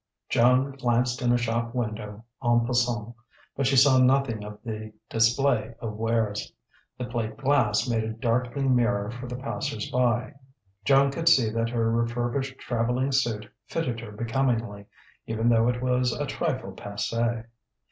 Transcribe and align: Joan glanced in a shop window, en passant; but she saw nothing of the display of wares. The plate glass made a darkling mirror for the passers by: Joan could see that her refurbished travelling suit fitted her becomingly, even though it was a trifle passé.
Joan 0.29 0.71
glanced 0.71 1.21
in 1.21 1.31
a 1.31 1.37
shop 1.37 1.75
window, 1.75 2.25
en 2.43 2.65
passant; 2.65 3.13
but 3.55 3.67
she 3.67 3.75
saw 3.75 3.99
nothing 3.99 4.43
of 4.43 4.57
the 4.65 4.91
display 5.11 5.75
of 5.79 5.93
wares. 5.93 6.51
The 6.97 7.05
plate 7.05 7.37
glass 7.37 7.87
made 7.87 8.03
a 8.05 8.11
darkling 8.13 8.75
mirror 8.75 9.11
for 9.11 9.27
the 9.27 9.35
passers 9.35 9.91
by: 9.91 10.33
Joan 10.85 11.11
could 11.11 11.29
see 11.29 11.51
that 11.51 11.69
her 11.69 11.91
refurbished 11.91 12.57
travelling 12.57 13.11
suit 13.11 13.47
fitted 13.67 13.99
her 13.99 14.11
becomingly, 14.11 14.87
even 15.27 15.49
though 15.49 15.67
it 15.67 15.83
was 15.83 16.11
a 16.11 16.25
trifle 16.25 16.71
passé. 16.71 17.45